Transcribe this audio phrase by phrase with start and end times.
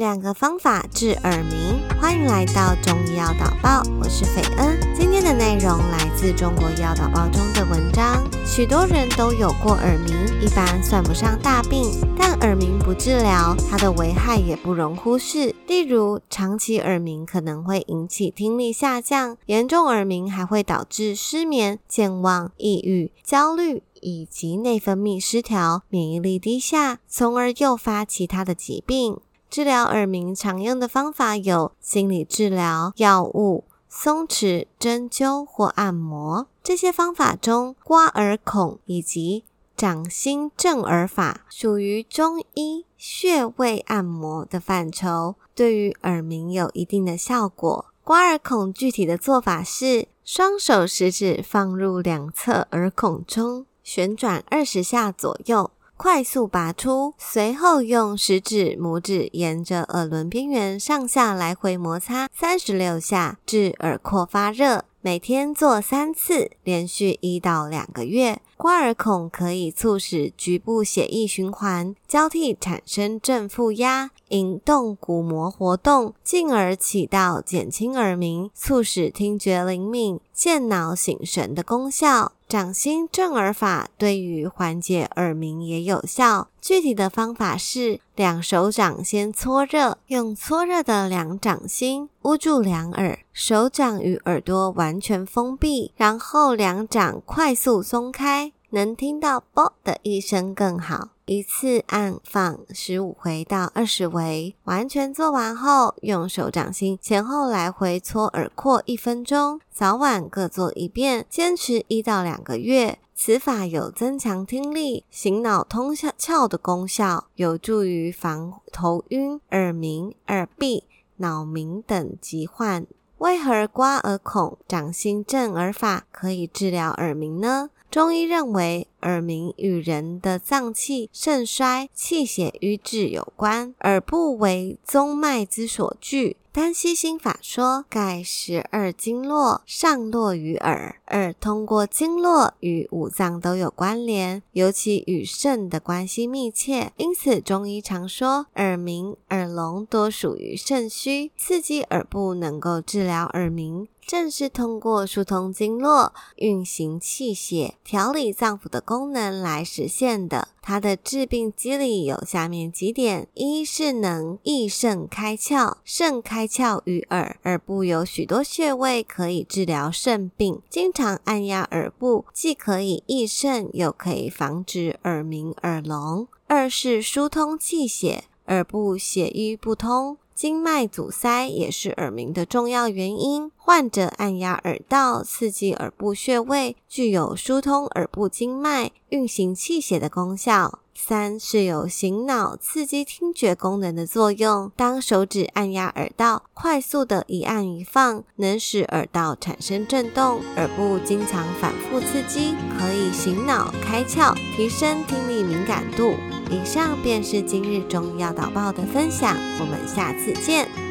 [0.00, 4.80] 两个方法治耳鸣，欢迎来到中医药导报，我是斐恩。
[4.94, 8.16] 今天的内容来自中国医药导报中的文章。
[8.46, 11.84] 许多人都有过耳鸣，一般算不上大病，
[12.16, 15.54] 但耳鸣不治疗，它的危害也不容忽视。
[15.66, 23.82] 例如，长期耳鸣可能会引起听力下降，严重耳鸣还会导致失眠、健忘、抑郁、焦虑。
[24.02, 29.18] 以及内分泌失调、免疫力低下，从而诱发其他的疾病。
[29.50, 36.46] 治疗耳鸣常用的方法有心理治疗、药物、松弛、针灸或按摩。
[36.62, 39.42] 这些方法中，刮耳孔以及
[39.76, 47.86] 掌心正耳法属于中医穴位按摩的范畴，对于耳鸣有一定的效果。
[48.04, 55.72] 刮耳孔具体的做法是：双手食指放入两侧耳孔中，旋转二十下左右。
[56.02, 64.86] 快速拔出，随后用食指、拇指沿着耳轮边缘上下来回摩擦三十六下，至耳廓发热。
[65.02, 68.40] 每天做三次，连续一到两个月。
[68.56, 82.32] 刮耳孔可以促使局部血液循环交替，产生正负压，引动鼓膜活动，进而起到减轻耳鸣、促使听觉灵敏、健脑醒神的功效。
[82.50, 86.48] 掌心正耳法对于缓解耳鸣也有效。
[86.60, 101.10] 具体的方法是：两手掌先搓热，用搓热的两掌心捂住两耳，手掌与耳朵完全封闭，然后两掌快速松开，能听到“啵”的一声更好。
[101.30, 112.98] 一次按放十五回到二十回，完全做完后，用手掌心前后来回搓耳廓一分钟，早晚各做一遍，坚持一到两个月。
[113.14, 120.82] 此法有增强听力、醒脑通窍的功效，有助于防头晕、耳鸣、耳闭、
[121.18, 122.84] 脑鸣等疾患。
[123.20, 127.68] 为何刮耳孔、掌心震耳法可以治疗耳鸣呢？
[127.90, 136.38] 中医认为，耳鸣与人的脏器肾衰、气血瘀滞有关，耳部为宗脉之所聚。
[136.52, 146.90] 丹溪心法说，盖十二经络上络于耳，耳通过经络与五脏都有关联，尤其与肾的关系密切。
[146.96, 153.86] 因此，中医常说，耳鸣、耳聋多属于肾虚，刺激耳部能够治疗耳鸣。
[154.06, 160.48] 正是通过疏通经络、运行气血、调理脏腑的功能来实现的。
[160.62, 176.28] 它的治病机理有下面几点：一是能益肾开窍，肾开窍于耳，耳部有许多穴位可以治疗肾病，经常按压耳部，既可以益肾，又可以防止耳鸣、耳聋。
[176.46, 180.18] 二是疏通气血，耳部血瘀不通。
[180.34, 183.50] 经脉阻塞也是耳鸣的重要原因。
[183.56, 190.80] 患者按压耳道，刺激耳部穴位，具有疏通耳部经脉、运行气血的功效。
[190.94, 194.70] 三是有醒脑、刺激听觉功能的作用。
[194.76, 206.12] 当手指按压耳道，快速的一按一放，能使耳道产生震动，耳部经常反复刺激，可以醒脑、开窍，提升听力敏感度。
[206.50, 210.89] 以上便是今日中医药导报的分享，我们下次见。